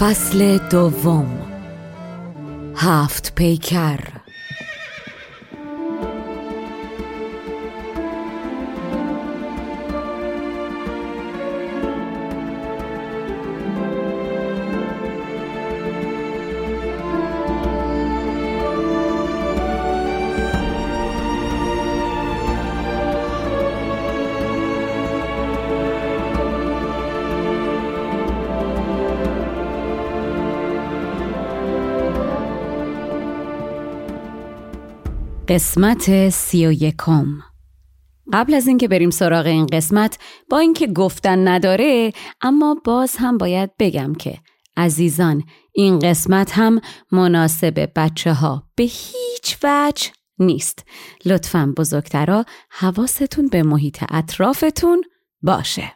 [0.00, 1.38] فصل دوم.
[2.76, 4.19] هفت پیکر.
[35.50, 37.26] قسمت سی و یکم.
[38.32, 40.18] قبل از اینکه بریم سراغ این قسمت
[40.50, 44.38] با اینکه گفتن نداره اما باز هم باید بگم که
[44.76, 46.80] عزیزان این قسمت هم
[47.12, 50.84] مناسب بچه ها به هیچ وجه نیست.
[51.24, 55.04] لطفا بزرگترا حواستون به محیط اطرافتون
[55.42, 55.94] باشه.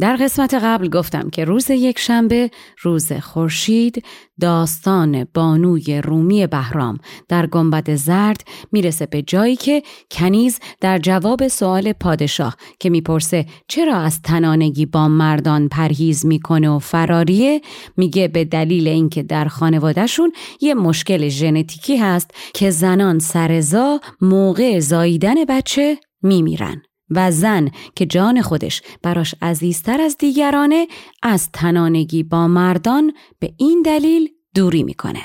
[0.00, 2.50] در قسمت قبل گفتم که روز یک شنبه
[2.82, 4.04] روز خورشید
[4.40, 11.92] داستان بانوی رومی بهرام در گنبد زرد می‌رسه به جایی که کنیز در جواب سوال
[11.92, 17.60] پادشاه که می‌پرسه چرا از تنانگی با مردان پرهیز می‌کنه و فراریه
[17.96, 25.44] میگه به دلیل اینکه در خانوادهشون یه مشکل ژنتیکی هست که زنان سرزا موقع زاییدن
[25.44, 26.82] بچه میمیرن.
[27.10, 30.86] و زن که جان خودش براش عزیزتر از دیگرانه
[31.22, 35.20] از تنانگی با مردان به این دلیل دوری می‌کنه.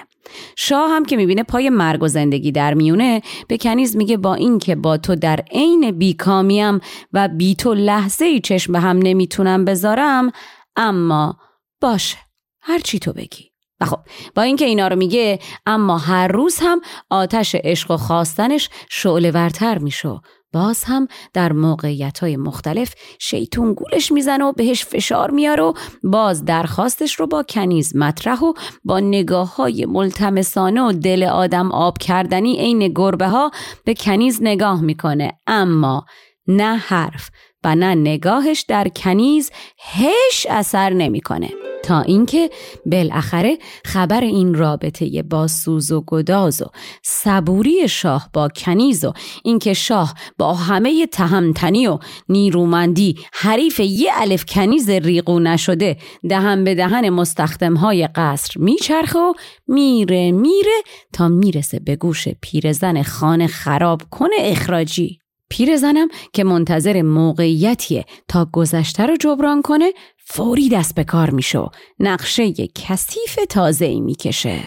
[0.55, 4.75] شاه هم که می‌بینه پای مرگ و زندگی در میونه به کنیز میگه با اینکه
[4.75, 6.79] با تو در عین بیکامیم
[7.13, 10.31] و بی تو لحظه ای چشم به هم نمی‌تونم بذارم
[10.75, 11.37] اما
[11.81, 12.17] باشه
[12.61, 13.51] هر چی تو بگی
[13.81, 13.99] و خب
[14.35, 19.77] با اینکه اینا رو میگه اما هر روز هم آتش عشق و خواستنش شعله ورتر
[19.77, 20.19] میشه
[20.53, 26.45] باز هم در موقعیت های مختلف شیطون گولش می‌زنه و بهش فشار میاره و باز
[26.45, 28.53] درخواستش رو با کنیز مطرح و
[28.83, 33.51] با نگاه های ملتمسانه و دل آدم آب کردنی عین گربه ها
[33.85, 35.31] به کنیز نگاه می‌کنه.
[35.47, 36.05] اما
[36.47, 37.29] نه حرف
[37.65, 41.49] و نه نگاهش در کنیز هیچ اثر نمی‌کنه.
[41.85, 42.49] تا اینکه
[42.85, 46.65] بالاخره خبر این رابطه با سوز و گداز و
[47.03, 49.13] صبوری شاه با کنیز و
[49.43, 55.97] اینکه شاه با همه تهمتنی و نیرومندی حریف یه الف کنیز ریقو نشده
[56.29, 59.33] دهن به دهن مستخدمهای قصر میچرخه و
[59.67, 60.81] میره میره
[61.13, 65.19] تا می‌رسه به گوش پیرزن خانه خراب کنه اخراجی
[65.49, 69.93] پیرزنم که منتظر موقعیتیه تا گذشته رو جبران کنه
[70.25, 71.69] فوری دست به کار میشه
[71.99, 74.59] نقشه کثیف تازه ای می‌کشه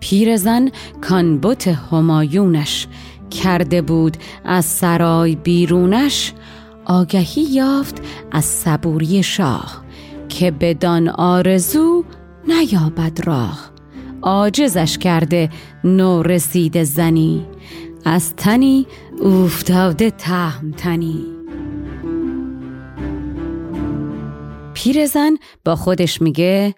[0.00, 2.86] پیرزن کانبوت همایونش
[3.30, 6.32] کرده بود از سرای بیرونش
[6.84, 8.02] آگهی یافت
[8.32, 9.84] از صبوری شاه
[10.28, 12.04] که بدان آرزو
[12.48, 13.70] نیابد راه.
[14.22, 15.50] عاجزش کرده
[15.84, 17.46] نو رسید زنی.
[18.08, 18.86] از تنی
[19.22, 20.10] افتاده
[20.76, 21.26] تنی.
[24.74, 26.74] پیرزن با خودش میگه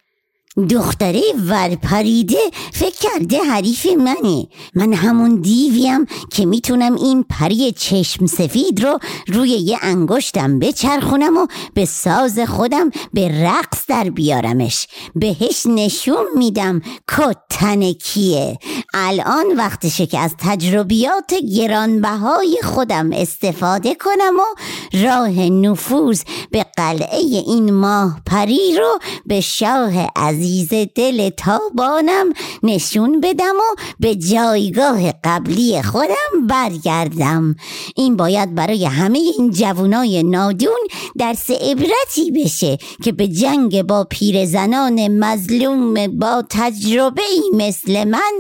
[0.57, 2.39] دختره ورپریده
[2.73, 4.47] فکر کرده حریف منه.
[4.75, 11.47] من همون دیویم که می‌تونم این پری چشم سفید رو روی یه انگشتم بچرخونم و
[11.75, 14.87] به ساز خودم به رقص در بیارمش.
[15.15, 18.59] بهش نشون میدم کتن کیه.
[18.95, 24.61] الان وقتشه که از تجربیات گرانبهای خودم استفاده کنم و
[25.05, 32.33] راه نفوذ به قلعه این ماه پری رو به شاه عزیز عزیز دل تابانم
[32.63, 37.57] نشون بدم و به جایگاه قبلی خودم برگردم.
[37.97, 40.79] این باید برای همه این جوانای نادون
[41.19, 47.23] درس عبرتی بشه که به جنگ با پیرزنان مظلوم با تجربه
[47.55, 48.33] مثل من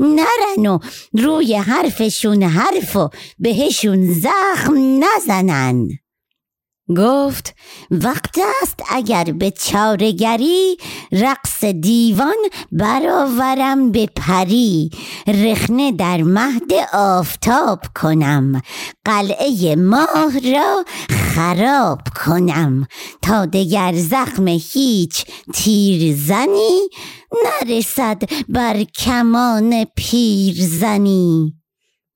[0.00, 0.78] نرن و
[1.12, 3.08] روی حرفشون حرف و
[3.38, 5.88] بهشون زخم نزنن.
[6.96, 7.54] گفت
[7.90, 10.76] وقت است اگر به چارگری
[11.12, 12.36] رقص دیوان
[12.72, 14.90] برآورم به پری.
[15.26, 18.62] رخنه در مهد آفتاب کنم.
[19.04, 22.86] قلعه ماه را خراب کنم.
[23.22, 25.24] تا دگر زخم هیچ
[25.54, 26.88] تیرزنی
[27.44, 31.57] نرسد بر کمان پیرزنی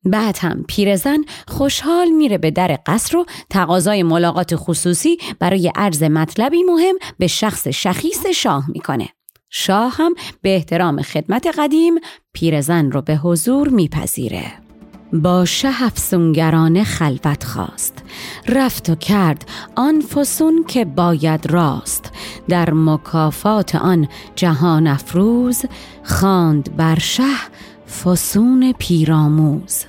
[0.04, 1.18] بعد هم پیرزن
[1.48, 7.68] خوشحال میره به در قصر و تقاضای ملاقات خصوصی برای عرض مطلبی مهم به شخص
[7.68, 9.08] شخیص شاه می‌کنه.
[9.50, 11.94] شاه هم به احترام خدمت قدیم
[12.32, 14.52] پیرزن رو به حضور میپذیره.
[15.12, 18.04] با شه افسونگرانه خلوت خواست
[18.48, 22.12] رفت و کرد آن فسون که باید راست
[22.48, 25.64] در مکافات آن جهان افروز
[26.04, 27.22] خواند بر شه
[28.04, 29.84] فسون پیراموز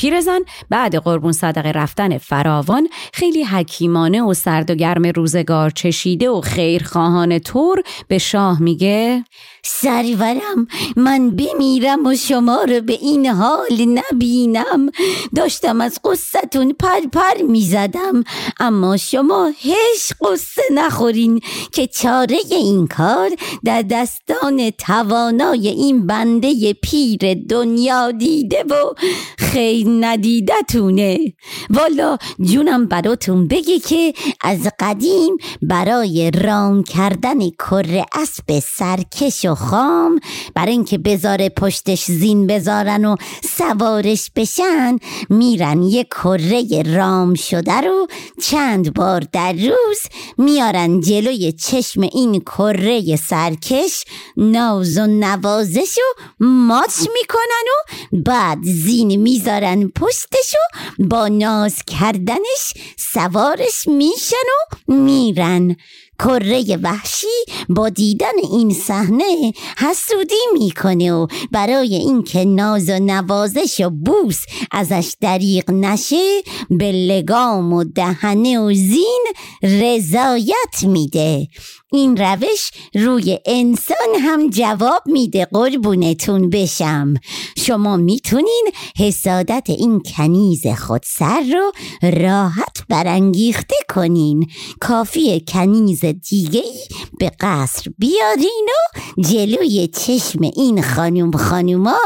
[0.00, 6.40] پیرزن بعد قربون صدقه رفتن فراوان خیلی حکیمانه و سرد و گرم روزگار چشیده و
[6.40, 9.24] خیرخواهان طور به شاه میگه
[9.64, 10.66] سرورم.
[10.96, 14.90] من بمیرم و شما رو به این حال نبینم.
[15.36, 18.24] داشتم از قصتون پر پر می‌زدم.
[18.60, 21.40] اما شما هیچ قصه نخورین
[21.72, 23.30] که چاره این کار
[23.64, 28.74] در دستان توانای این بنده پیر دنیا دیده و
[29.38, 31.18] خیلی ندیدتونه.
[31.70, 40.20] والا جونم براتون بگه که از قدیم برای رام کردن کره اسب سرکش خام
[40.54, 44.98] برای اینکه بذاره پشتش زین بذارن و سوارش بشن
[45.30, 48.06] میرن یه کره رام شده رو
[48.42, 50.00] چند بار در روز
[50.38, 54.04] میارن جلوی چشم این کره سرکش
[54.36, 62.74] ناز و نوازش و ماچ می‌کنن و بعد زین می‌ذارن پشتش و با ناز کردنش
[63.12, 64.36] سوارش میشن
[64.88, 65.76] و میرن.
[66.24, 67.26] کره وحشی
[67.68, 75.14] با دیدن این صحنه حسودی می‌کنه و برای اینکه ناز و نوازش و بوس ازش
[75.20, 79.24] دریغ نشه به لگام و دهنه و زین
[79.62, 81.48] رضایت میده.
[81.92, 87.14] این روش روی انسان هم جواب میده قربونتون بشم.
[87.58, 91.72] شما می‌تونین حسادت این کنیز خودسر رو
[92.10, 94.46] راحت برانگیخته کنین.
[94.80, 96.64] کافی کنیز دیگه
[97.18, 101.98] به قصر بیارین و جلوی چشم این خانوم خانوما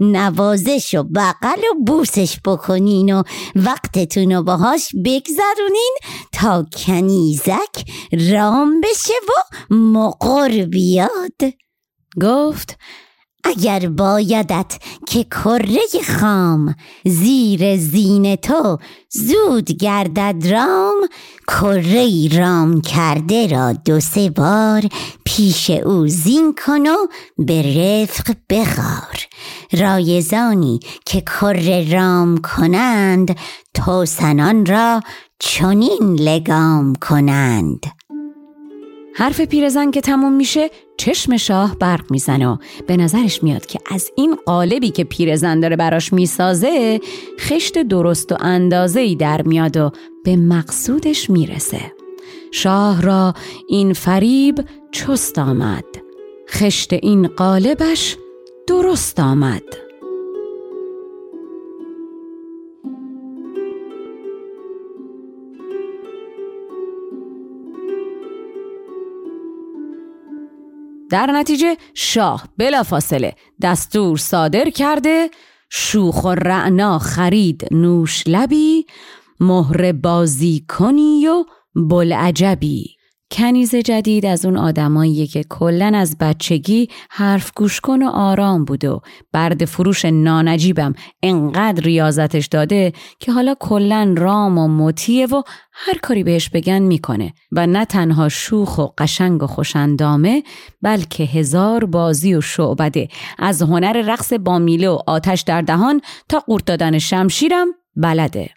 [0.00, 3.22] نوازش و بغل و بوسش بکنین و
[3.56, 5.96] وقتتون رو باهاش بگذرونین
[6.32, 7.84] تا کنیزک
[8.32, 11.54] رام بشه و مقر بیاد.
[12.22, 12.78] گفت
[13.44, 15.80] اگر بایدت که کره
[16.20, 18.78] خام زیر زین تو
[19.10, 21.08] زود گردد رام
[21.48, 24.82] کره رام کرده را دو سه بار
[25.24, 26.96] پیش او زین کن و
[27.38, 29.18] به رفق بخار.
[29.72, 33.36] رایزانی که کره رام کنند
[33.74, 35.00] توسنان را
[35.38, 37.97] چنین لگام کنند.
[39.18, 42.56] حرف پیرزن که تموم میشه چشم شاه برق می‌زنه و
[42.86, 47.00] به نظرش میاد که از این قالبی که پیرزن داره براش می‌سازه
[47.40, 49.90] خشت درست و اندازه ای در میاد و
[50.24, 51.92] به مقصودش می‌رسه.
[52.52, 53.34] شاه را
[53.68, 55.84] این فریب چست آمد.
[56.50, 58.16] خشت این قالبش
[58.66, 59.87] درست آمد.
[71.10, 75.30] در نتیجه شاه بلافاصله دستور صادر کرده
[75.70, 78.86] شوخ و رعنا خرید نوش لبی
[79.40, 82.97] مهر بازی کنی و بلعجبی.
[83.30, 88.84] کنیز جدید از اون آدماییه که کلا از بچگی حرف گوش کن و آرام بود
[88.84, 89.00] و
[89.32, 95.42] برد فروش نانجیبم انقدر ریاضتش داده که حالا کلا رام و مطیعه و
[95.72, 100.42] هر کاری بهش بگن می‌کنه و نه تنها شوخ و قشنگ و خوشندامه
[100.82, 103.08] بلکه هزار بازی و شعبده.
[103.38, 107.66] از هنر رقص با میله و آتش در دهان تا قورت دادن شمشیرم
[107.96, 108.50] بلده.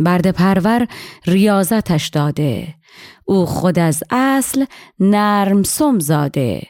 [0.00, 0.86] برد پرور
[1.26, 2.77] ریاضتش داده.
[3.28, 4.64] او خود از اصل
[4.98, 6.62] نرم سم زاده.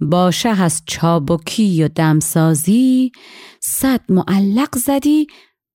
[0.00, 3.12] با شه از چابکی و دمسازی
[3.60, 5.26] صد معلق زدی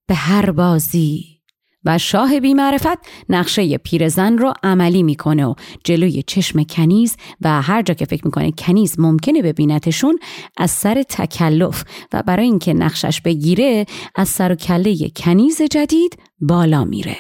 [0.08, 1.26] به هر بازی.
[1.86, 2.98] و شاه بیمعرفت
[3.30, 8.52] نقشه پیرزن رو عملی می‌کنه و جلوی چشم کنیز و هر جا که فکر می‌کنه
[8.52, 10.20] کنیز ممکنه ببینتشون
[10.58, 11.84] از سر تکلف
[12.14, 17.18] و برای اینکه نقشش بگیره از سر و کله کنیز جدید بالا میره.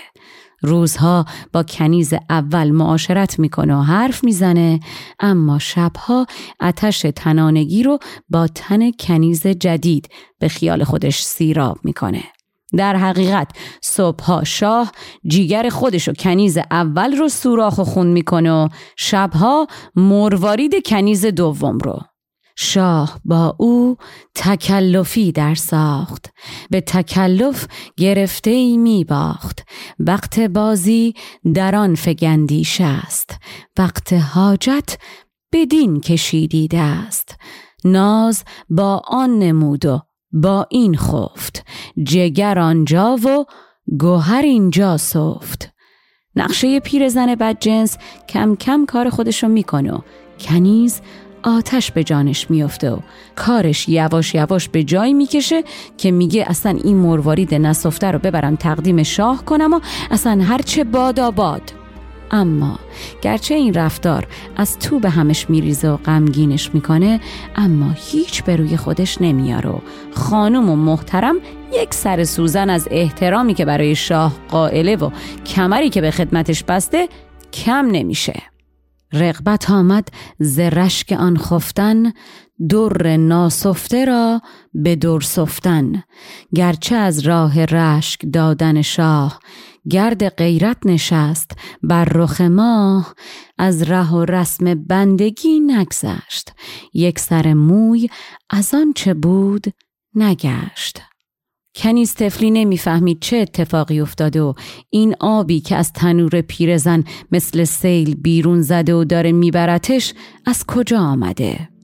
[0.62, 4.80] روزها با کنیز اول معاشرت می‌کنه و حرف می‌زنه
[5.20, 6.26] اما شبها
[6.60, 8.00] آتش تنانگی رو
[8.30, 12.24] با تن کنیز جدید به خیال خودش سیراب می‌کنه.
[12.78, 13.48] در حقیقت
[13.82, 14.92] صبحها شاه
[15.28, 21.78] جیگر خودش و کنیز اول رو سوراخ و خون می‌کنه و شبها مروارید کنیز دوم
[21.78, 22.00] رو.
[22.62, 23.98] شاه با او
[24.36, 26.32] تکلفی در ساخت.
[26.70, 29.66] به تکلف گرفته ای می باخت
[30.00, 31.14] وقت بازی
[31.54, 33.38] در آن فگندی شست
[33.78, 34.98] وقت حاجت
[35.54, 37.36] بدین کشیدی است.
[37.86, 40.02] ناز با آن نمود و
[40.32, 41.66] با این خفت.
[42.04, 43.46] جگر آنجا و
[44.00, 45.70] گوهر اینجا سفت.
[46.36, 47.98] نقشه پیرزن بدجنس
[48.30, 50.00] کم کم کار خودشو می‌کنه
[50.40, 51.02] کنیز
[51.44, 52.98] آتش به جانش میافته و
[53.36, 55.64] کارش یواش یواش به جایی می‌کشه
[55.98, 59.80] که میگه اصلا این مروارید نصفته رو ببرم تقدیم شاه کنم و
[60.12, 61.62] اصلا هرچه باد باد
[62.32, 62.80] اما
[63.22, 64.28] گرچه این رفتار
[64.58, 67.20] از تو به همش میریزه و غمگینش می‌کنه
[67.56, 69.80] اما هیچ به روی خودش نمیاره و
[70.12, 71.36] خانم و محترم
[71.74, 75.10] یک سر سوزن از احترامی که برای شاه قائله و
[75.46, 77.10] کمری که به خدمتش بسته
[77.54, 78.42] کم نمیشه.
[79.14, 80.08] رغبت آمد
[80.40, 82.14] ز رشک آن خفتن
[82.70, 84.42] در ناسفته را
[84.74, 86.04] به در سفتن.
[86.56, 89.40] گرچه از راه رشک دادن شاه
[89.90, 91.52] گرد غیرت نشست
[91.84, 93.16] بر رخ ماه
[93.58, 96.52] از ره و رسم بندگی نگذشت.
[96.94, 98.10] یک سر موی
[98.50, 99.74] از آن چه بود
[100.16, 101.09] نگشت.
[101.80, 104.54] کنیز تفلی نمی‌فهمید چه اتفاقی افتاده و
[104.90, 110.14] این آبی که از تنور پیرزن مثل سیل بیرون زده و داره میبرتش
[110.46, 111.79] از کجا آمده؟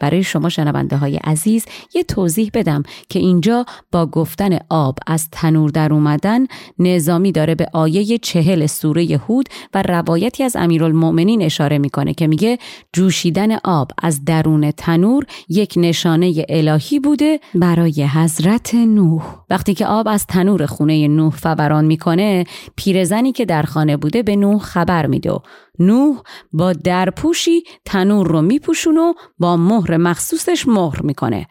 [0.00, 1.64] برای شما شنونده های عزیز
[1.94, 6.46] یه توضیح بدم که اینجا با گفتن آب از تنور در اومدن
[6.78, 12.58] نظامی داره به آیه چهل سوره هود و روایتی از امیرالمؤمنین اشاره می‌کنه که میگه
[12.92, 19.22] جوشیدن آب از درون تنور یک نشانه الهی بوده برای حضرت نوح.
[19.50, 22.44] وقتی که آب از تنور خونه نوح فوران می‌کنه
[22.76, 25.32] پیرزنی که در خانه بوده به نوح خبر میده
[25.78, 26.20] نوح
[26.52, 31.46] با درپوشی تنور رو میپوشون و با مهر مخصوصش مهر می‌کنه.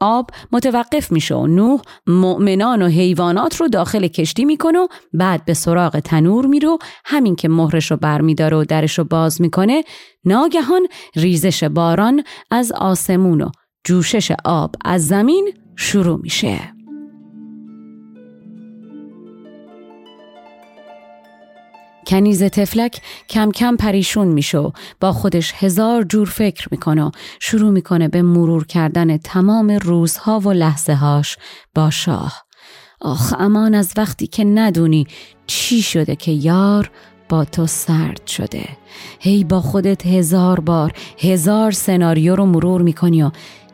[0.00, 5.54] آب متوقف میشه و نوح مؤمنان و حیوانات رو داخل کشتی می‌کنه و بعد به
[5.54, 6.68] سراغ تنور میره
[7.04, 9.82] همین که مهرش رو برمیداره و درش رو باز می‌کنه
[10.24, 10.86] ناگهان
[11.16, 13.50] ریزش باران از آسمون و
[13.84, 16.81] جوشش آب از زمین شروع میشه.
[22.06, 27.70] کنیز تفلک کم کم پریشون میشه و با خودش هزار جور فکر می‌کنه و شروع
[27.70, 31.36] می‌کنه به مرور کردن تمام روزها و لحظه هاش
[31.74, 32.44] با شاه.
[33.00, 35.06] آخ امان از وقتی که ندونی
[35.46, 36.90] چی شده که یار
[37.28, 38.68] با تو سرد شده.
[39.20, 43.30] هی با خودت هزار بار هزار سناریو رو مرور می‌کنی و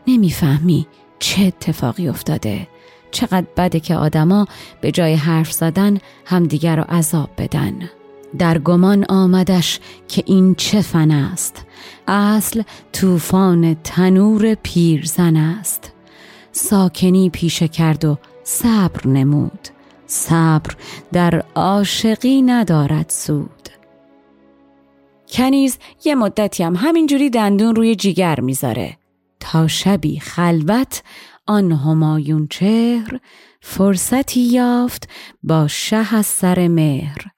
[0.06, 0.86] نمی‌فهمی
[1.18, 2.68] چه اتفاقی افتاده.
[3.10, 4.46] چقدر بده که آدما
[4.80, 7.90] به جای حرف زدن همدیگر رو عذاب بدن.
[8.38, 11.66] در گمان آمدش که این چه فن است.
[12.08, 15.92] اصل طوفان تنور پیرزن است.
[16.52, 19.68] ساکنی پیشه کرد و صبر نمود.
[20.06, 20.76] صبر
[21.12, 23.68] در عاشقی ندارد سود.
[25.28, 28.96] کنیز یه مدتی هم همینجوری دندون روی جیگر می‌ذاره.
[29.40, 31.02] تا شبی خلوت
[31.46, 33.20] آن همایون چهر
[33.60, 35.08] فرصتی یافت
[35.42, 37.37] با شه از سر مهر.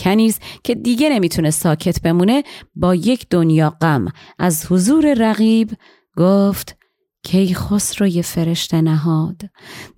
[0.00, 2.42] کنیز که دیگه نمی‌تونه ساکت بمونه
[2.74, 4.06] با یک دنیا غم
[4.38, 5.70] از حضور رقیب
[6.16, 6.76] گفت
[7.22, 9.42] کی خسروی فرشته نهاد؟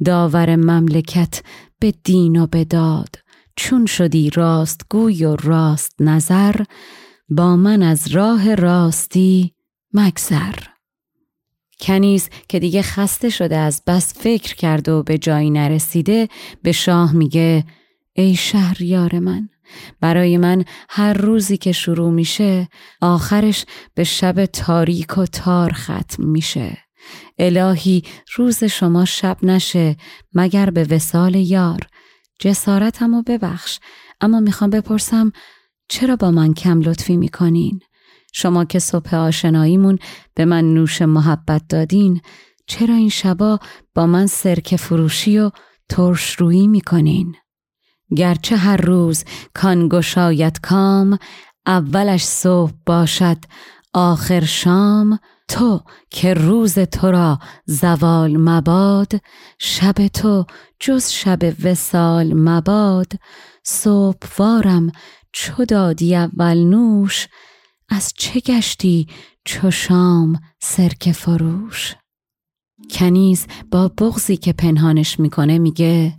[0.04, 1.42] داور مملکت
[1.80, 3.16] به دین و به داد.
[3.56, 6.56] چون شدی راست گوی و راست نظر
[7.28, 9.54] با من از راه راستی
[9.92, 10.54] مگذر.
[11.80, 16.28] کنیز که دیگه خسته شده از بس فکر کرد و به جایی نرسیده
[16.62, 17.64] به شاه میگه
[18.12, 19.48] ای شهریار من
[20.00, 22.68] برای من هر روزی که شروع میشه
[23.00, 23.64] آخرش
[23.94, 26.78] به شب تاریک و تار ختم میشه
[27.38, 28.02] الهی
[28.36, 29.96] روز شما شب نشه
[30.34, 31.86] مگر به وسال یار
[32.38, 33.78] جسارتمو ببخش
[34.20, 35.32] اما می‌خوام بپرسم
[35.88, 37.80] چرا با من کم لطفی می‌کنین؟
[38.32, 39.98] شما که صبح آشناییمون
[40.34, 42.20] به من نوش محبت دادین
[42.66, 43.58] چرا این شبا
[43.94, 45.50] با من سرک فروشی و
[45.88, 47.34] ترش رویی می‌کنین؟
[48.16, 51.18] گرچه هر روز کان گشاید کام
[51.66, 53.38] اولش صبح باشد
[53.94, 55.18] آخر شام.
[55.48, 59.12] تو که روز تو را زوال مباد
[59.58, 60.46] شب تو
[60.80, 63.12] جز شب وسال مباد.
[63.64, 64.92] صبح وارم
[65.32, 67.28] چو دادی اول نوش
[67.88, 69.06] از چه گشتی
[69.44, 71.94] چو شام سرک فروش؟
[72.90, 76.16] کنیز با بغزی که پنهانش می‌کنه میگه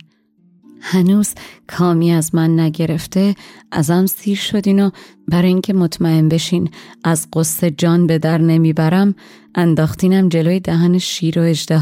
[0.86, 1.34] هنوز
[1.66, 3.34] کامی از من نگرفته
[3.72, 4.90] ازم سیر شدین و
[5.28, 6.70] برای اینکه مطمئن بشین
[7.04, 9.14] از قصه جان به در نمی‌برم
[9.54, 11.80] انداختینم جلوی دهن شیر و اجده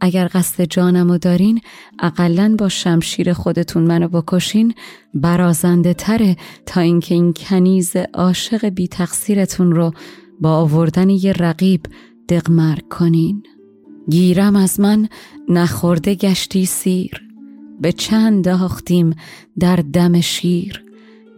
[0.00, 1.60] اگر قصد جانمو دارین
[1.98, 4.74] اقلا با شمشیر خودتون منو بکشین.
[5.14, 9.92] برازنده تره تا اینکه این کنیز عاشق بی تقصیرتون رو
[10.40, 11.80] با آوردن یه رقیب
[12.28, 13.42] دقمرک کنین.
[14.10, 15.08] گیرم از من
[15.48, 17.29] نخورده گشتی سیر.
[17.80, 19.16] به چند داختیم
[19.58, 20.84] در دم شیر.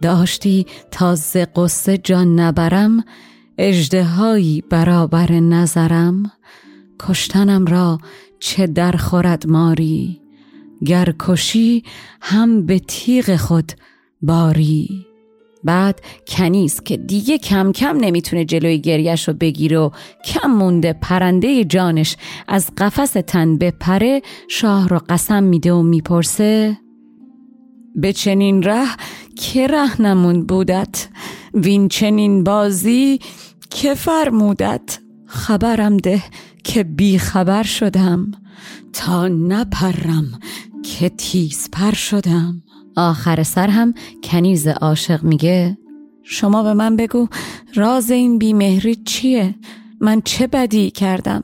[0.01, 3.03] داشتی تا ز قصه جان نبرم
[3.57, 6.31] اجدهایی برابر نظرم.
[6.99, 7.97] کشتنم را
[8.39, 10.21] چه در خورد ماری
[10.85, 11.83] گر کشی
[12.21, 13.71] هم به تیغ خود
[14.21, 15.12] باری.
[15.63, 19.89] بعد کنیز که دیگه کم کم نمی‌تونه جلوی گریش رو بگیره و
[20.25, 26.77] کم مونده پرنده جانش از قفس تن بپره شاه رو قسم میده و می‌پرسه
[27.95, 28.87] به چنین ره
[29.35, 31.07] که ره نمون بودت؟
[31.53, 33.19] وین چنین بازی
[33.69, 36.23] که فرمودت؟ خبرم ده
[36.63, 38.31] که بی خبر شدم
[38.93, 40.39] تا نپرم
[40.83, 42.63] که تیز پر شدم.
[42.95, 45.77] آخر سر هم کنیز عاشق میگه
[46.23, 47.27] شما به من بگو
[47.75, 49.55] راز این بیمهری چیه؟
[49.99, 51.43] من چه بدی کردم؟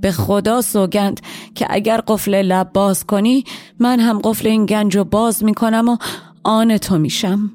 [0.00, 1.20] به خدا سوگند
[1.54, 3.44] که اگر قفل لب باز کنی
[3.78, 5.96] من هم قفل این گنج رو باز می‌کنم و
[6.44, 7.52] آن تو میشم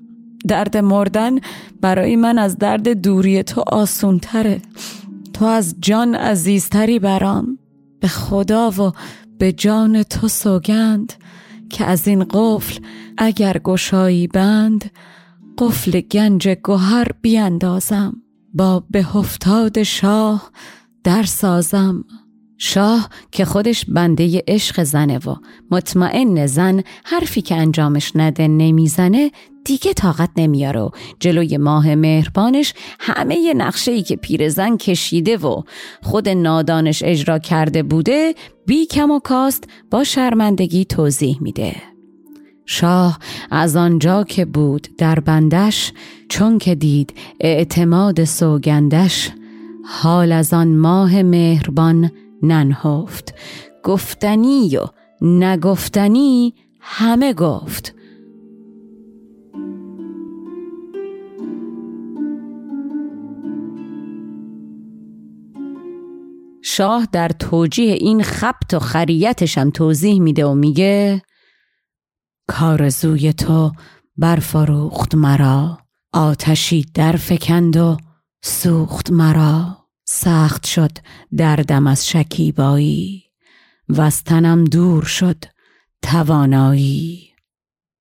[0.48, 1.40] درد مردن
[1.82, 4.20] برای من از درد دوری تو آسون
[5.34, 7.58] تو از جان عزیزتری برام
[8.00, 8.92] به خدا و
[9.38, 11.14] به جان تو سوگند
[11.70, 12.80] که از این قفل
[13.18, 14.92] اگر گشایی بند
[15.58, 18.22] قفل گنج گوهر بیاندازم
[18.54, 20.52] با به هفتاد شاه
[21.04, 22.06] در سازم
[22.58, 25.36] شاه که خودش بنده عشق زنه و
[25.72, 29.32] مطمئن زن حرفی که انجامش نده نمی‌زنه
[29.66, 35.62] دیگه طاقت نمیاره و جلوی ماه مهربانش همه نقشه ای که پیرزن کشیده و
[36.04, 41.95] خود نادانش اجرا کرده بوده بی کم و کاست با شرمندگی توضیح میده.
[42.66, 43.20] شاه
[43.52, 45.94] از آنجا که بود در بندش
[46.30, 49.32] چون که دید اعتماد سوگندش
[49.86, 52.12] حال از آن ماه مهربان
[52.44, 53.34] ننهفت.
[53.84, 54.86] گفتنی و
[55.22, 57.96] نگفتنی همه گفت.
[66.62, 71.22] شاه در توجیه این خبت و خریتشم توضیح میده و میگه
[72.48, 73.72] کارزوی تو
[74.18, 75.78] برفروخت مرا.
[76.14, 77.98] آتشی در فکند و
[78.44, 79.78] سوخت مرا.
[80.08, 80.92] سخت شد
[81.38, 83.24] دردم از شکیبایی
[83.90, 85.44] و از تنم دور شد
[86.02, 87.30] توانایی.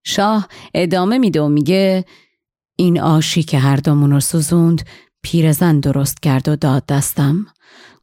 [0.05, 2.05] شاه ادامه میده و میگه
[2.77, 4.83] این آشی که هر دومون رو سوزوند
[5.23, 7.47] پیرزن درست کرد و داد دستم.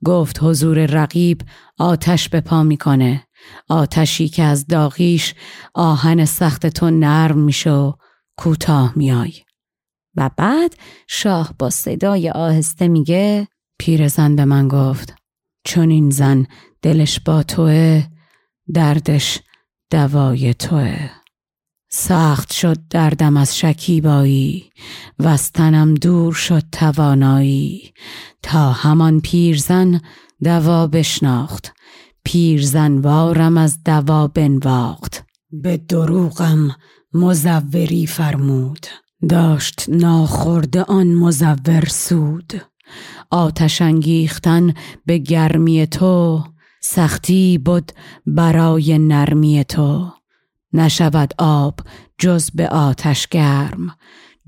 [0.05, 1.41] گفت حضور رقیب
[1.79, 3.27] آتش به پا می‌کنه.
[3.69, 5.33] آتشی که از داغیش
[5.73, 7.93] آهن سخت تو نرم میشه و
[8.37, 9.33] کوتاه میای.
[10.15, 10.75] و بعد
[11.07, 13.47] شاه با صدای آهسته میگه
[13.79, 15.15] پیرزن به من گفت
[15.65, 16.45] چون این زن
[16.81, 18.03] دلش با توه
[18.73, 19.39] دردش
[19.91, 21.09] دوای توه.
[21.93, 24.71] سخت شد دردم از شکیبایی
[25.19, 25.51] و از
[26.01, 27.93] دور شد توانایی.
[28.43, 30.01] تا همان پیرزن
[30.43, 31.73] دوا بشناخت
[32.23, 35.23] پیرزن وارم از دوا بنواخت.
[35.51, 36.75] به دروغم
[37.13, 38.87] مزوری فرمود.
[39.29, 42.61] داشت ناخورده آن مزور سود.
[43.29, 44.73] آتش انگیختن
[45.05, 46.43] به گرمی تو
[46.81, 47.91] سختی بود
[48.25, 50.11] برای نرمی تو.
[50.73, 51.79] نشود آب
[52.17, 53.95] جز به آتش گرم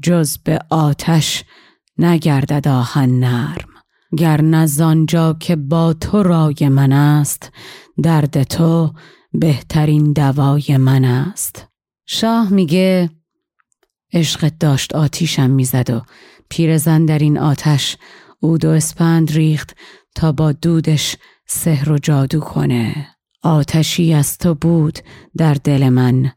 [0.02, 1.44] جز به آتش
[1.98, 3.73] نگردد آهن نرم.
[4.17, 7.52] گر نزانجا که با تو رای من است
[8.04, 8.93] درد تو
[9.34, 11.67] بهترین دوای من است.
[12.06, 13.10] شاه میگه
[14.13, 16.02] عشقت داشت آتیشم می‌زد و
[16.49, 17.97] پیرزن در این آتش
[18.39, 19.76] اود و اسپند ریخت
[20.15, 21.15] تا با دودش
[21.47, 23.08] سحر و جادو کنه.
[23.43, 24.99] آتشی از تو بود
[25.38, 26.32] در دل من.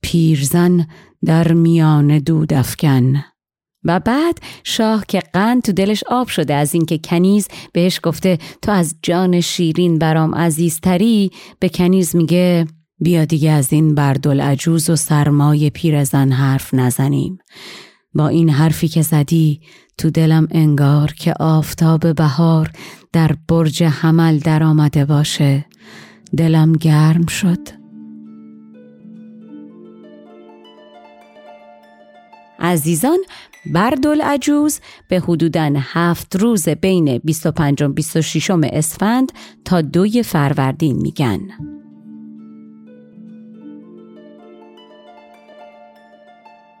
[0.00, 0.86] پیرزن
[1.24, 3.24] در میان دود افکن.
[3.84, 8.72] و بعد شاه که قند تو دلش آب شده از اینکه کنیز بهش گفته تو
[8.72, 12.66] از جان شیرین برام عزیزتری به کنیز میگه
[13.02, 17.38] بیا دیگه از این بردل عجوز و سرمای پیرزن حرف نزنیم.
[18.14, 19.60] با این حرفی که زدی
[19.98, 22.70] تو دلم انگار که آفتاب بهار
[23.12, 25.64] در برج حمل در آمده باشه.
[26.36, 27.68] دلم گرم شد.
[32.58, 33.18] عزیزان
[33.66, 39.32] بردل عجوز به حدوداً هفت روز بین 25 و 26 اسفند
[39.64, 41.40] تا دوی فروردین میگن.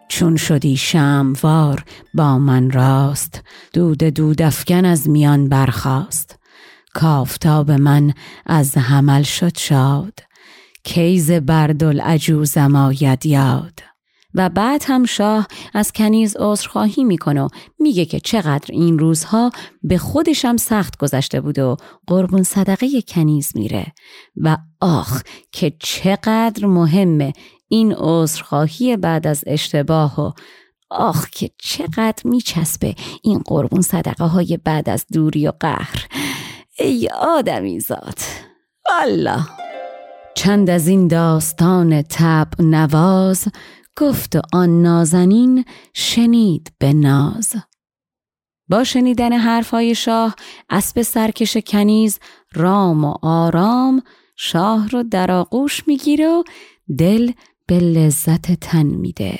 [0.08, 3.42] چون شدی شموار با من راست.
[3.72, 6.38] دود دودفکن از میان برخاست.
[6.94, 8.12] کافتاب من
[8.46, 10.18] از حمل شد شاد.
[10.84, 13.91] کیز بردل عجوزم آید یاد.
[14.34, 19.50] و بعد هم شاه از کنیز عذرخواهی می‌کنه و میگه که چقدر این روزها
[19.82, 23.86] به خودشم سخت گذشته بود و قربون صدقه کنیز میره.
[24.36, 27.32] و آخ که چقدر مهمه
[27.68, 30.32] این عذرخواهی بعد از اشتباه و
[30.90, 36.06] آخ که چقدر میچسبه این قربون صدقه های بعد از دوری و قهر.
[36.78, 38.26] ای آدمی ذات.
[39.00, 39.46] الله.
[40.34, 43.48] چند از این داستان تب نواز
[43.98, 47.54] گفت آن نازنین شنید به ناز.
[48.68, 50.34] با شنیدن حرفهای شاه
[50.70, 52.18] اسب سرکش کنیز
[52.54, 54.02] رام و آرام
[54.36, 56.42] شاه رو در آغوش می‌گیره و
[56.98, 57.32] دل
[57.66, 59.38] به لذت تن میده.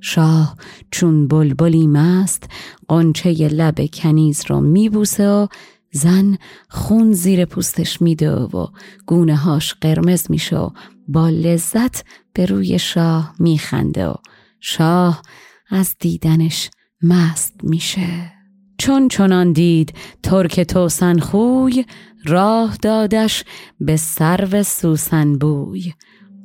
[0.00, 0.56] شاه
[0.90, 2.50] چون بلبلی مست
[2.88, 5.46] قنچه لب کنیز رو میبوسه و
[5.92, 8.66] زن خون زیر پوستش میده و
[9.06, 10.70] گونه هاش قرمز میشه و
[11.08, 14.14] با لذت به روی شاه میخنده و
[14.60, 15.22] شاه
[15.70, 16.70] از دیدنش
[17.02, 18.32] مست میشه.
[18.78, 21.84] چون چنان دید ترک توسن خوی
[22.24, 23.44] راه دادش
[23.80, 25.92] به سرو سوسن بوی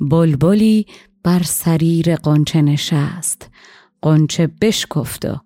[0.01, 0.85] بلبلی
[1.23, 3.49] بر سریر قنچه نشست.
[4.01, 5.37] قنچه بشکفت و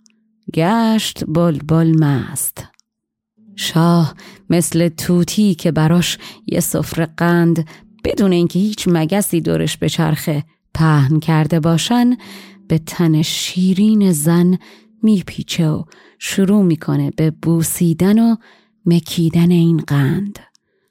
[0.54, 2.68] گشت بلبل مست.
[3.56, 4.16] شاه
[4.50, 7.68] مثل توتی که براش یه سفره قند
[8.04, 12.18] بدون اینکه هیچ مگسی دورش به چرخه پهن کرده باشن
[12.68, 14.58] به تن شیرین زن
[15.04, 15.84] میپیچه و
[16.20, 18.36] شروع می‌کنه به بوسیدن و
[18.86, 20.40] مکیدن این قند.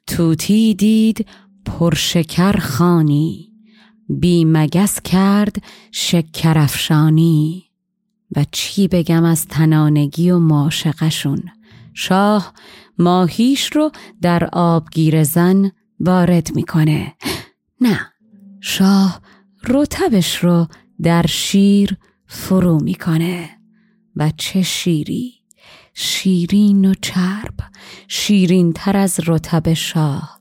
[0.07, 1.25] توتی دید
[1.65, 3.51] پرشکر خانی
[4.09, 5.55] بی مگس کرد
[5.91, 7.63] شکرفشانی
[8.35, 11.43] و چی بگم از تنانگی و معاشقشون
[11.93, 12.53] شاه
[12.99, 13.91] ماهیش رو
[14.21, 17.13] در آبگیر زن وارد می‌کنه.
[17.81, 17.99] نه
[18.61, 19.21] شاه
[19.67, 20.67] رتبش رو
[21.01, 23.49] در شیر فرو می‌کنه
[24.15, 25.33] و چه شیری؟
[25.93, 27.53] شیرین و چرب
[28.07, 30.39] شیرین تر از رتب شاه.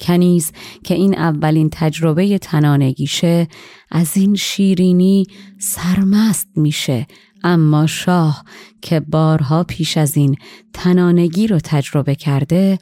[0.00, 0.52] کنیز
[0.84, 3.48] که این اولین تجربه تنانگیشه
[3.90, 5.26] از این شیرینی
[5.58, 7.06] سرمست میشه.
[7.44, 8.44] اما شاه
[8.82, 10.36] که بارها پیش از این
[10.72, 12.78] تنانگی رو تجربه کرده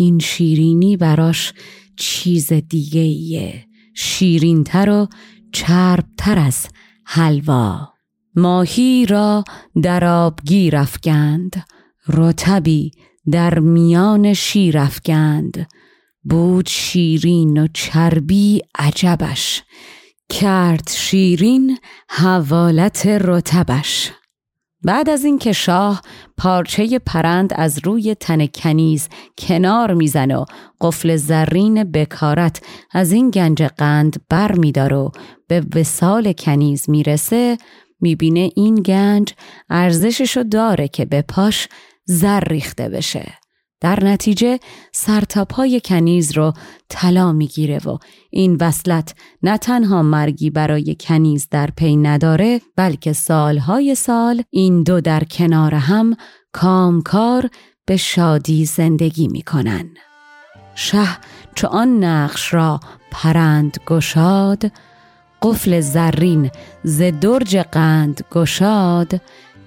[0.00, 1.52] این شیرینی براش
[1.96, 5.08] چیز دیگه ایه شیرینتر و
[5.52, 6.68] چربتر از
[7.04, 7.88] حلوا.
[8.36, 9.44] ماهی را
[9.82, 11.64] در آبگیر افگند
[12.08, 12.90] رتبی
[13.30, 15.66] در میان شیر افگند
[16.24, 19.62] بود شیرین و چربی عجبش
[20.28, 24.10] کرد شیرین حوالت رتبش
[24.84, 26.02] بعد از اینکه شاه
[26.36, 30.44] پارچه پرند از روی تن کنیز کنار می‌زنه و
[30.80, 32.62] قفل زرین بکارت
[32.92, 35.12] از این گنج قند بر میدار و
[35.48, 37.58] به وسال کنیز می‌رسه
[38.00, 39.34] می‌بینه این گنج
[39.70, 41.68] ارزششو داره که به پاش
[42.04, 43.32] زر ریخته بشه.
[43.80, 44.58] در نتیجه
[44.92, 46.52] سرتاپای کنیز رو
[46.88, 47.98] طلا می‌گیره و
[48.30, 55.00] این وصلت نه تنها مرگی برای کنیز در پی نداره بلکه سالهای سال این دو
[55.00, 56.16] در کنار هم
[56.52, 57.50] کامکار
[57.86, 59.90] به شادی زندگی می‌کنن.
[60.74, 61.08] شه
[61.54, 64.72] چو آن نقش را پرند گشاد
[65.42, 66.50] قفل زرین
[66.84, 69.20] ز درج قند گشاد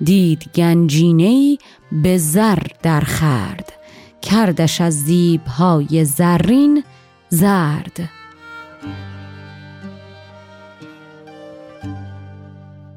[0.03, 1.59] دید گنجینهی
[1.91, 3.80] به زر در خرد.
[4.21, 6.83] کردش از زیبهای زرین
[7.29, 8.20] زرد.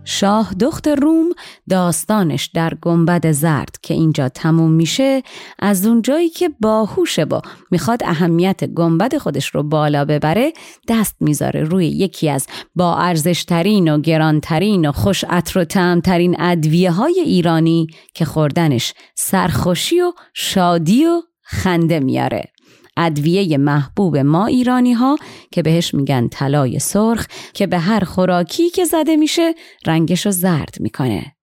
[0.04, 1.28] شاه دخت روم
[1.70, 5.22] داستانش در گنبد زرد که اینجا تموم میشه
[5.58, 10.52] از اونجایی که باهوشه با می‌خواد اهمیت گنبد خودش رو بالا ببره
[10.88, 16.90] دست می‌ذاره روی یکی از با ارزشترین و گرانترین و خوش عطر و تمترین ادویه
[16.90, 22.53] های ایرانی که خوردنش سرخوشی و شادی و خنده میاره.
[22.96, 25.16] ادویه محبوب ما ایرانی ها
[25.52, 29.54] که بهش میگن طلای سرخ که به هر خوراکی که زده میشه
[29.87, 31.35] رنگش رو زرد می‌کنه.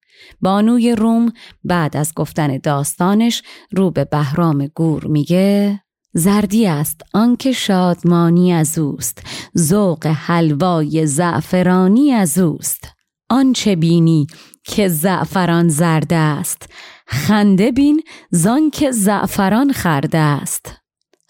[0.42, 1.34] بانوی روم
[1.64, 5.80] بعد از گفتن داستانش رو به بهرام گور میگه
[6.14, 9.24] زردی است آنکه شادمانی از اوست
[9.58, 12.88] ذوق حلوای زعفرانی از اوست
[13.30, 14.28] آنچه بینی
[14.64, 16.70] که زعفران زرد است
[17.08, 20.81] خنده بین زان که زعفران خرده است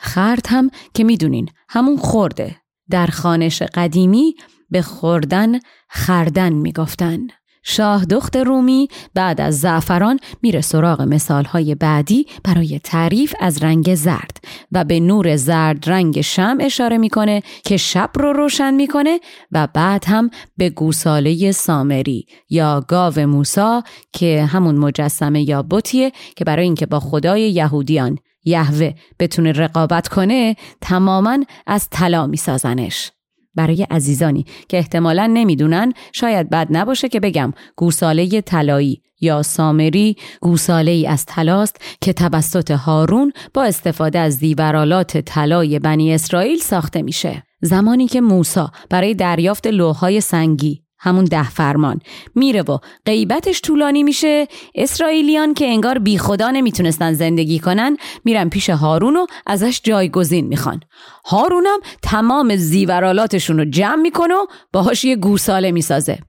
[0.03, 2.55] خرد هم که می‌دونین همون خورده.
[2.89, 4.35] در خانش قدیمی
[4.69, 5.59] به خوردن
[5.89, 7.27] خردن می‌گفتن.
[7.63, 14.37] شاه دخت رومی بعد از زعفران میره سراغ مثالهای بعدی برای تعریف از رنگ زرد
[14.71, 19.19] و به نور زرد رنگ شم اشاره می‌کنه که شب رو روشن می‌کنه
[19.51, 23.83] و بعد هم به گوساله سامری یا گاو موسا
[24.13, 30.55] که همون مجسمه یا بطیه که برای اینکه با خدای یهودیان یهوه بتونه رقابت کنه
[30.81, 33.11] تماما از طلا میسازنش.
[33.55, 40.91] برای عزیزانی که احتمالا نمی‌دونن شاید بد نباشه که بگم گوساله طلایی یا سامری گوساله
[40.91, 47.43] ای از طلاست که توسط هارون با استفاده از دیورالات طلای بنی اسرائیل ساخته میشه.
[47.61, 51.99] زمانی که موسی برای دریافت لوهای سنگی همون ده فرمان.
[52.35, 54.47] میره و غیبتش طولانی میشه.
[54.75, 60.79] اسرائیلیان که انگار بی خدا نمی‌تونستن زندگی کنن میرن پیش هارون و ازش جایگزین می‌خوان.
[61.25, 66.19] هارونم تمام زیورالاتشون رو جمع می‌کنه و باهاش یه گوساله می‌سازه.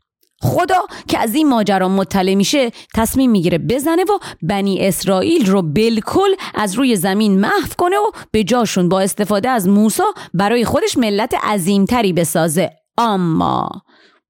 [0.44, 6.30] خدا که از این ماجرا مطلع میشه تصمیم می‌گیره بزنه و بنی اسرائیل رو بالکل
[6.54, 10.04] از روی زمین محو کنه و به جاشون با استفاده از موسا
[10.34, 12.70] برای خودش ملت عظیمتری بسازه.
[12.98, 13.68] اما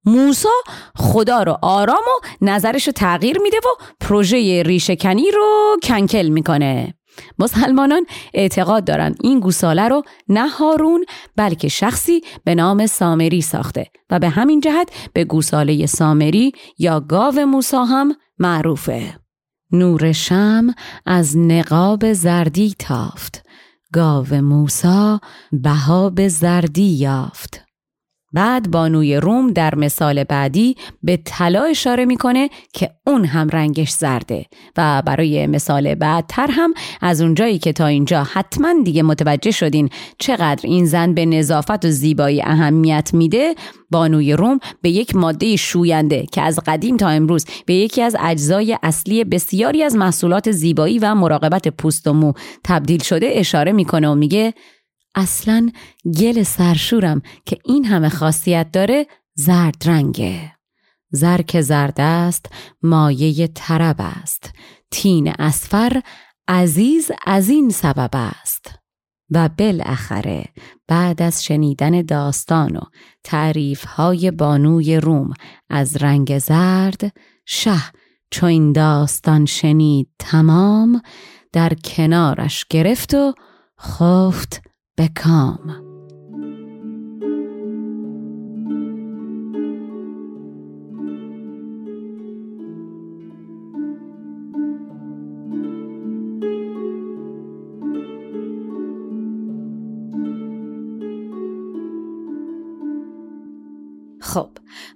[0.04, 0.48] موسا
[0.96, 6.94] خدا رو آرام و نظرش رو تغییر میده و پروژه ریشکنی رو کنکل می‌کنه.
[7.38, 11.04] مسلمانان اعتقاد دارن این گوساله رو نه هارون
[11.36, 17.46] بلکه شخصی به نام سامری ساخته و به همین جهت به گوساله سامری یا گاو
[17.46, 19.18] موسا هم معروفه.
[19.72, 20.74] نور شم
[21.06, 23.46] از نقاب زردی تافت.
[23.92, 25.20] گاو موسا
[25.52, 27.71] بها به زردی یافت.
[28.32, 34.46] بعد بانوی روم در مثال بعدی به طلا اشاره می‌کنه که اون هم رنگش زرده
[34.76, 40.68] و برای مثال بعدتر هم از اونجایی که تا اینجا حتما دیگه متوجه شدین چقدر
[40.68, 43.54] این زن به نظافت و زیبایی اهمیت میده
[43.90, 48.78] بانوی روم به یک ماده شوینده که از قدیم تا امروز به یکی از اجزای
[48.82, 52.32] اصلی بسیاری از محصولات زیبایی و مراقبت پوست و مو
[52.64, 54.54] تبدیل شده اشاره می‌کنه و میگه
[55.14, 55.70] اصلا
[56.18, 60.52] گل سرشورم که این همه خاصیت داره زرد رنگه.
[61.10, 62.46] زر که زرد است
[62.82, 64.52] مایه طرب است.
[64.90, 66.02] تین اسفر
[66.48, 68.82] عزیز از این سبب است.
[69.32, 70.44] و بالاخره
[70.88, 72.80] بعد از شنیدن داستان و
[73.24, 75.34] تعریف های بانوی روم
[75.70, 77.82] از رنگ زرد شه
[78.30, 81.02] چو این داستان شنید تمام
[81.52, 83.34] در کنارش گرفت و
[83.80, 84.62] خفت
[84.96, 85.08] به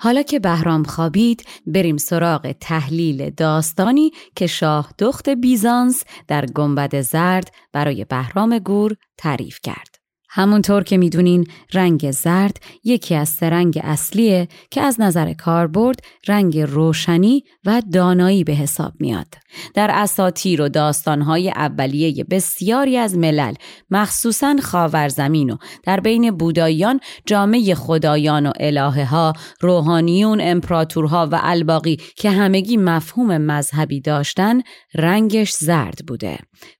[0.00, 7.50] حالا که بهرام خوابید بریم سراغ تحلیل داستانی که شاه دخت بیزانس در گنبد زرد
[7.72, 9.95] برای بهرام گور تعریف کرد.
[10.36, 16.58] همونطور که می‌دونین رنگ زرد یکی از سه رنگ اصلیه که از نظر کاربرد رنگ
[16.58, 19.26] روشنی و دانایی به حساب میاد.
[19.74, 23.54] در اساطیر و داستانهای اولیه بسیاری از ملل
[23.90, 31.96] مخصوصا خاورزمین و در بین بوداییان جامعه خدایان و الهه ها روحانیون امپراتورها و الباقی
[32.16, 34.60] که همگی مفهوم مذهبی داشتن
[34.94, 36.38] رنگش زرد بوده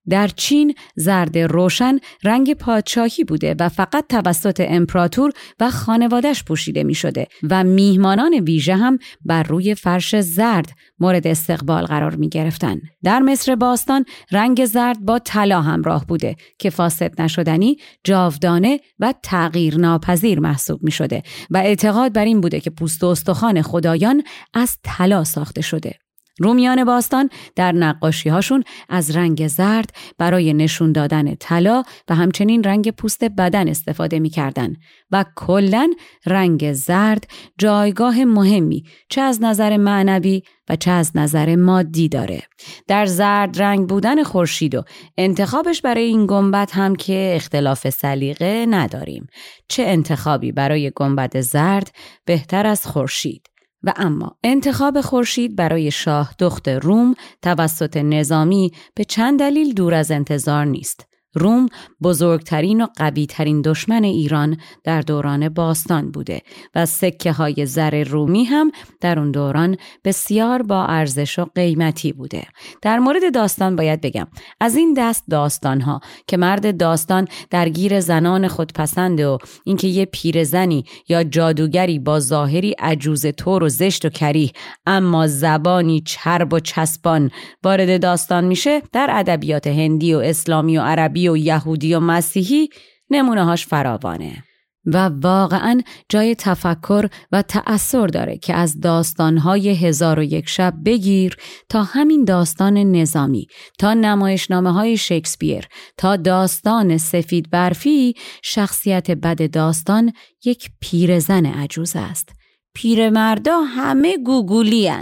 [0.09, 6.95] در چین زرد روشن رنگ پادشاهی بوده و فقط توسط امپراتور و خانوادش پوشیده می
[6.95, 12.81] شده و میهمانان ویژه هم بر روی فرش زرد مورد استقبال قرار می گرفتن.
[13.05, 19.79] در مصر باستان رنگ زرد با طلا همراه بوده که فاسد نشدنی، جاودانه و تغییر
[19.79, 24.23] ناپذیر محسوب می شده و اعتقاد بر این بوده که پوست و استخوان خدایان
[24.55, 26.06] از طلا ساخته شده.
[26.39, 32.91] رومیان باستان در نقاشی هاشون از رنگ زرد برای نشون دادن طلا و همچنین رنگ
[32.91, 34.77] پوست بدن استفاده می‌کردن
[35.11, 35.93] و کلا
[36.27, 37.25] رنگ زرد
[37.59, 42.43] جایگاه مهمی چه از نظر معنوی و چه از نظر مادی داره.
[42.89, 44.83] در زرد رنگ بودن خورشید و
[45.17, 49.27] انتخابش برای این گنبد هم که اختلاف سلیقه نداریم.
[49.69, 51.91] چه انتخابی برای گنبد زرد
[52.25, 53.56] بهتر از خورشید؟
[53.87, 60.11] و اما انتخاب خورشید برای شاه دخت روم توسط نظامی به چند دلیل دور از
[60.11, 61.07] انتظار نیست.
[61.37, 61.69] روم
[62.03, 66.43] بزرگترین و قویترین دشمن ایران در دوران باستان بوده
[66.75, 68.71] و سکه های زر رومی هم
[69.01, 72.47] در اون دوران بسیار با ارزش و قیمتی بوده.
[72.83, 74.27] در مورد داستان باید بگم
[74.61, 80.85] از این دست داستان ها که مرد داستان درگیر زنان خودپسند و اینکه یه پیرزنی
[81.09, 84.51] یا جادوگری با ظاهری عجوز طور و زشت و کریه
[84.87, 87.31] اما زبانی چرب و چسبان
[87.65, 92.69] وارد داستان میشه در ادبیات هندی و اسلامی و عربی و یهودی و مسیحی
[93.11, 94.45] نمونه هاش فراوانه.
[94.87, 101.37] و واقعا جای تفکر و تأثیر داره که از داستانهای هزار و یک شب بگیر
[101.69, 103.47] تا همین داستان نظامی
[103.79, 105.65] تا نمایشنامه های شکسپیر
[105.97, 110.13] تا داستان سفید برفی شخصیت بد داستان
[110.45, 112.29] یک پیرزن عجوز است.
[112.75, 114.93] پیرمردا همه گوگولی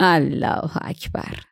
[0.00, 1.49] الله اکبر.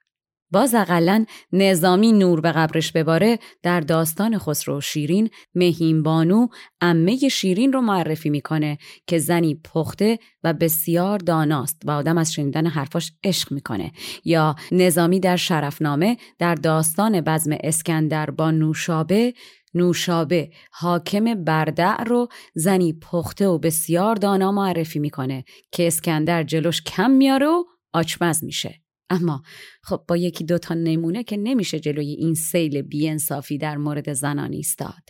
[0.50, 6.48] باز اقلا نظامی نور به قبرش بباره در داستان خسرو شیرین مهین بانو
[6.80, 12.66] امه شیرین رو معرفی می‌کنه که زنی پخته و بسیار داناست و آدم از شنیدن
[12.66, 13.92] حرفاش عشق می‌کنه.
[14.24, 19.34] یا نظامی در شرفنامه در داستان بزم اسکندر با نوشابه
[19.74, 27.10] نوشابه حاکم بردع رو زنی پخته و بسیار دانا معرفی می‌کنه که اسکندر جلوش کم
[27.10, 28.87] میاره و آچمز میشه.
[29.10, 29.42] اما
[29.82, 35.02] خب با یکی دوتا نمونه که نمیشه جلوی این سیل بیانصافی در مورد زنان ایستاد.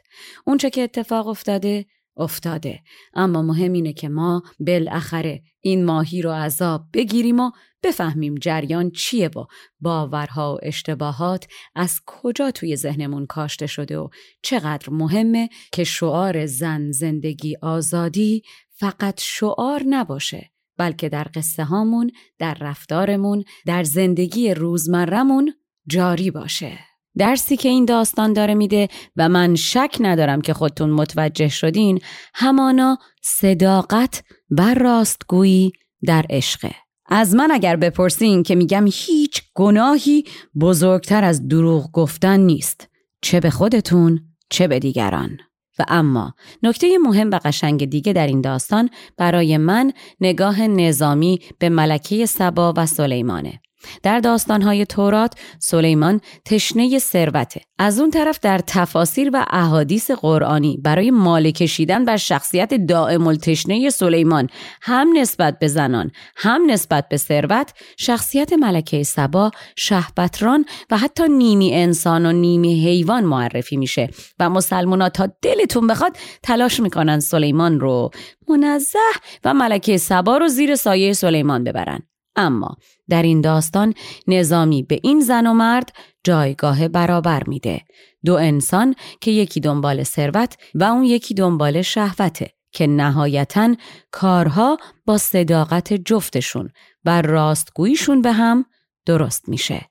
[0.46, 1.86] اونچه که اتفاق افتاده
[2.18, 2.82] افتاده.
[3.14, 7.50] اما مهم اینه که ما بالاخره این ماهی رو عذاب بگیریم و
[7.82, 9.44] بفهمیم جریان چیه و
[9.80, 14.08] باورها و اشتباهات از کجا توی ذهنمون کاشته شده و
[14.42, 18.42] چقدر مهمه که شعار زن زندگی آزادی
[18.72, 20.50] فقط شعار نباشه.
[20.78, 25.52] بلکه در قصه هامون، در رفتارمون، در زندگی روزمرمون
[25.86, 26.78] جاری باشه.
[27.18, 32.00] درسی که این داستان داره میده و من شک ندارم که خودتون متوجه شدین
[32.34, 35.72] همانا صداقت و راستگویی
[36.06, 36.74] در عشقه.
[37.10, 40.24] از من اگر بپرسین که میگم هیچ گناهی
[40.60, 42.88] بزرگتر از دروغ گفتن نیست.
[43.22, 44.20] چه به خودتون
[44.50, 45.38] چه به دیگران.
[45.78, 51.68] و اما نکته مهم و قشنگ دیگه در این داستان برای من نگاه نظامی به
[51.68, 53.60] ملکه سبا و سلیمانه.
[54.02, 57.60] در داستانهای تورات سلیمان تشنه ثروته.
[57.78, 63.90] از اون طرف در تفاسیر و احادیث قرآنی برای مال کشیدن بر شخصیت دائم التشنه
[63.90, 64.48] سلیمان
[64.82, 71.74] هم نسبت به زنان هم نسبت به ثروت شخصیت ملکه سبا شهبتران و حتی نیمی
[71.74, 74.08] انسان و نیمی حیوان معرفی میشه
[74.38, 78.10] و مسلمونا تا دلتون بخواد تلاش می‌کنن سلیمان رو
[78.48, 78.98] منزه
[79.44, 82.07] و ملکه سبا رو زیر سایه سلیمان ببرن.
[82.38, 82.76] اما
[83.08, 83.94] در این داستان
[84.26, 85.92] نظامی به این زن و مرد
[86.24, 87.80] جایگاه برابر میده.
[88.24, 93.74] دو انسان که یکی دنبال ثروت و اون یکی دنبال شهوته که نهایتا
[94.10, 96.70] کارها با صداقت جفتشون
[97.04, 98.64] و راستگوییشون به هم
[99.06, 99.88] درست میشه.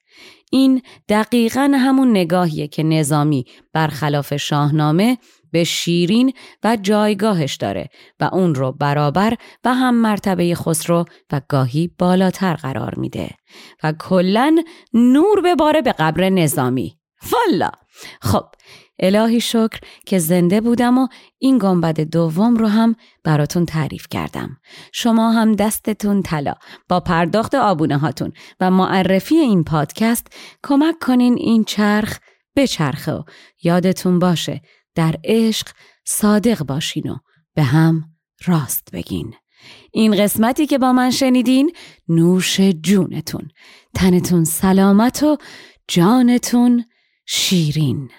[0.52, 5.18] این دقیقا همون نگاهیه که نظامی برخلاف شاهنامه
[5.52, 6.34] به شیرین
[6.64, 7.90] و جایگاهش داره
[8.20, 9.34] و اون رو برابر
[9.64, 13.30] و هم مرتبه خسرو و گاهی بالاتر قرار میده.
[13.84, 16.98] و کلا نور بباره به قبر نظامی.
[17.32, 17.72] والا!
[18.22, 18.46] خب
[19.00, 21.08] الهی شکر که زنده بودم و
[21.40, 24.58] این گنبد دوم رو هم براتون تعریف کردم.
[24.94, 26.54] شما هم دستتون طلا.
[26.90, 30.28] با پرداخت آبونه هاتون و معرفی این پادکست
[30.64, 32.20] کمک کنین این چرخ
[32.56, 33.24] بچرخه و
[33.64, 34.62] یادتون باشه
[34.98, 35.68] در عشق
[36.06, 37.18] صادق باشین و
[37.56, 38.04] به هم
[38.46, 39.34] راست بگین.
[39.92, 41.72] این قسمتی که با من شنیدین
[42.10, 43.48] نوش جونتون.
[43.96, 45.38] تنتون سلامت و
[45.88, 46.86] جانتون
[47.26, 48.10] شیرین.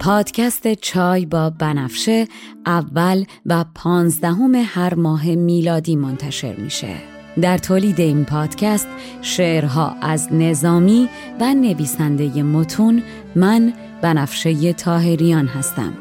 [0.00, 2.28] پادکست چای با بنفشه
[2.66, 7.17] اول و پانزدهم هر ماه میلادی منتشر میشه.
[7.40, 8.88] در تولید این پادکست
[9.22, 11.08] شعرها از نظامی
[11.40, 13.02] و نویسنده متون
[13.36, 13.72] من
[14.02, 15.92] بنفشه تاهریان هستم.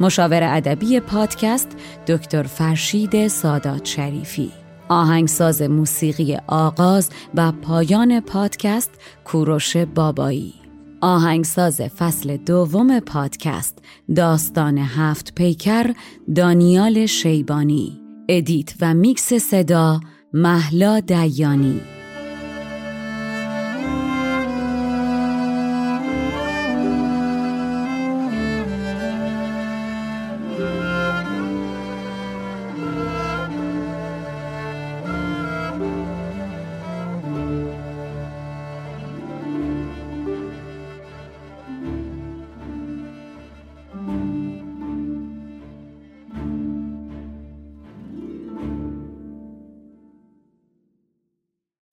[0.00, 1.68] مشاور ادبی پادکست
[2.06, 4.50] دکتر فرشید سادات شریفی.
[4.88, 8.90] آهنگساز موسیقی آغاز و پایان پادکست
[9.24, 10.54] کوروش بابایی.
[11.00, 13.78] آهنگساز فصل دوم پادکست
[14.16, 15.94] داستان هفت پیکر
[16.34, 18.00] دانیال شیبانی.
[18.28, 20.00] Edit و میکس صدا
[20.32, 21.80] مهلا دیانی